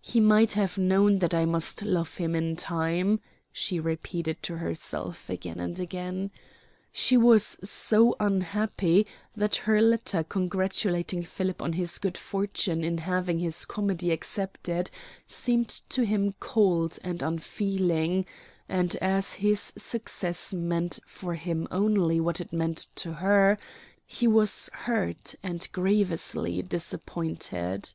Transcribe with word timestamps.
"He 0.00 0.20
might 0.20 0.52
have 0.52 0.78
known 0.78 1.18
that 1.18 1.34
I 1.34 1.44
must 1.44 1.82
love 1.82 2.16
him 2.18 2.36
in 2.36 2.54
time," 2.54 3.18
she 3.50 3.80
repeated 3.80 4.40
to 4.44 4.58
herself 4.58 5.28
again 5.28 5.58
and 5.58 5.80
again. 5.80 6.30
She 6.92 7.16
was 7.16 7.58
so 7.68 8.14
unhappy 8.20 9.08
that 9.34 9.56
her 9.66 9.82
letter 9.82 10.22
congratulating 10.22 11.24
Philip 11.24 11.60
on 11.60 11.72
his 11.72 11.98
good 11.98 12.16
fortune 12.16 12.84
in 12.84 12.98
having 12.98 13.40
his 13.40 13.64
comedy 13.64 14.12
accepted 14.12 14.88
seemed 15.26 15.66
to 15.88 16.04
him 16.04 16.34
cold 16.38 17.00
and 17.02 17.20
unfeeling, 17.20 18.24
and 18.68 18.94
as 19.02 19.32
his 19.32 19.72
success 19.76 20.52
meant 20.54 21.00
for 21.08 21.34
him 21.34 21.66
only 21.72 22.20
what 22.20 22.40
it 22.40 22.52
meant 22.52 22.86
to 22.94 23.14
her, 23.14 23.58
he 24.06 24.28
was 24.28 24.68
hurt 24.72 25.34
and 25.42 25.68
grievously 25.72 26.62
disappointed. 26.62 27.94